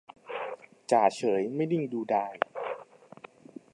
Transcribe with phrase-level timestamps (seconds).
[0.91, 2.33] จ่าเฉยไม่นิ่งดูดาย